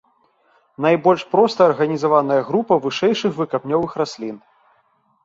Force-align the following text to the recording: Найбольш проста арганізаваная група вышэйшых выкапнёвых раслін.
Найбольш 0.85 1.21
проста 1.33 1.59
арганізаваная 1.73 2.37
група 2.47 2.73
вышэйшых 2.87 3.31
выкапнёвых 3.41 3.91
раслін. 4.03 4.35